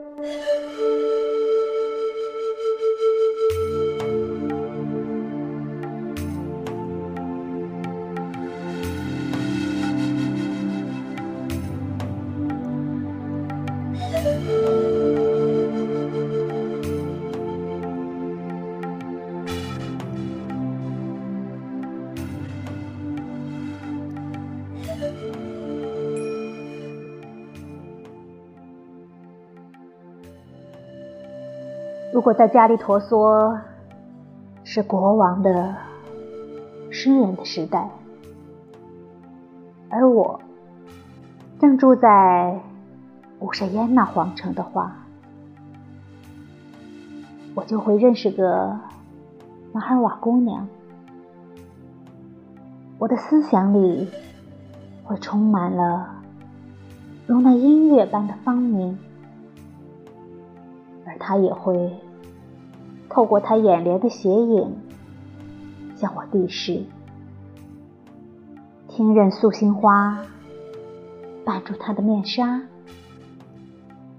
[0.00, 0.56] you
[32.12, 33.56] 如果在加利陀梭
[34.64, 35.76] 是国王的
[36.90, 37.88] 诗人的时代，
[39.88, 40.40] 而我
[41.60, 42.60] 正住在
[43.38, 44.96] 乌舍耶那皇城的话，
[47.54, 48.76] 我就会认识个
[49.72, 50.66] 马尔瓦姑娘。
[52.98, 54.08] 我的思想里
[55.04, 56.08] 会充满了
[57.28, 58.98] 如那音乐般的芳名。
[61.06, 61.98] 而他也会
[63.08, 64.76] 透过他眼帘的斜影
[65.96, 66.84] 向我递示，
[68.88, 70.24] 听任素心花
[71.44, 72.62] 绊住他的面纱，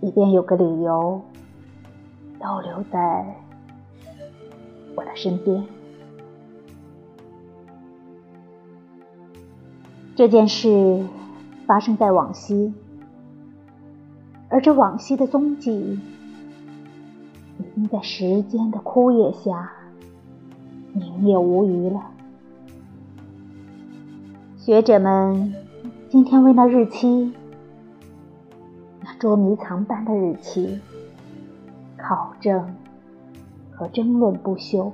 [0.00, 1.20] 以便有个理由
[2.40, 3.36] 逗留在
[4.94, 5.64] 我的身边。
[10.16, 11.04] 这件事
[11.66, 12.72] 发生在往昔，
[14.48, 16.00] 而这往昔的踪迹。
[17.86, 19.70] 在时间的枯叶下
[20.94, 22.00] 凝灭无余了。
[24.56, 25.54] 学者们
[26.08, 27.32] 今天为那日期，
[29.02, 30.80] 那捉迷藏般的日期，
[31.96, 32.74] 考证
[33.70, 34.92] 和争论不休。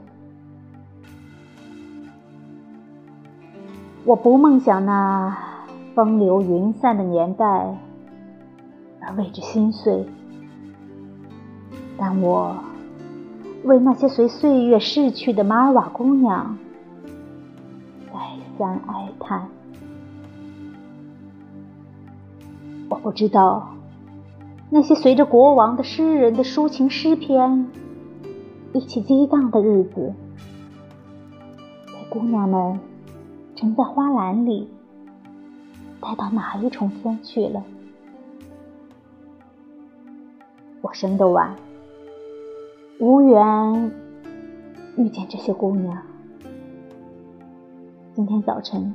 [4.05, 5.39] 我不梦想那
[5.95, 7.79] 风流云散的年代，
[9.01, 10.07] 而为之心碎。
[11.97, 12.57] 但我
[13.65, 16.59] 为那些随岁月逝去的马尔瓦姑娘
[18.13, 18.21] 再
[18.59, 19.49] 三哀叹。
[22.91, 23.71] 我不知道
[24.69, 27.67] 那些随着国王的诗人的抒情诗篇
[28.75, 30.13] 一起激荡的日子，
[32.11, 32.79] 姑娘们
[33.57, 34.69] 沉在花篮里
[36.03, 37.63] 带到哪一重天去了？
[40.83, 41.57] 我生得晚。
[43.01, 43.91] 无缘
[44.97, 46.01] 遇见这些姑娘。
[48.15, 48.95] 今天早晨，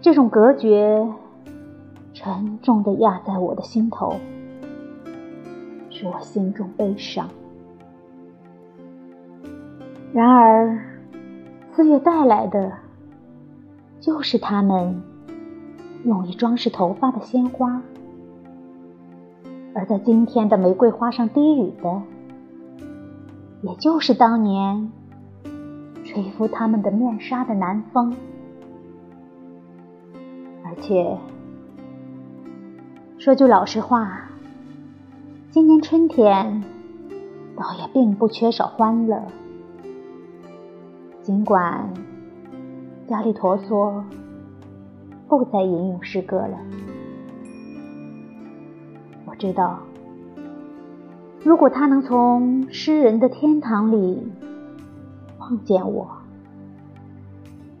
[0.00, 1.06] 这种隔绝
[2.12, 4.16] 沉重的压在我的心头，
[5.90, 7.28] 使我心中悲伤。
[10.12, 10.76] 然而，
[11.72, 12.72] 四月带来的，
[14.00, 15.00] 就是他们
[16.04, 17.80] 用以装饰头发的鲜花，
[19.72, 22.02] 而在今天的玫瑰花上滴雨的。
[23.66, 24.92] 也就是当年
[26.04, 28.14] 吹拂他们的面纱的南风，
[30.64, 31.18] 而且
[33.18, 34.28] 说句老实话，
[35.50, 36.62] 今年春天
[37.56, 39.20] 倒也并不缺少欢乐。
[41.22, 41.92] 尽管
[43.08, 44.00] 加利陀梭
[45.26, 46.56] 不再吟咏诗歌了，
[49.26, 49.80] 我知道。
[51.46, 54.32] 如果他能从诗人的天堂里
[55.38, 56.08] 碰见我，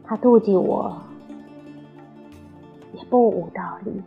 [0.04, 0.96] 他妒忌我
[2.94, 4.00] 也不无道理。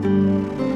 [0.00, 0.67] Música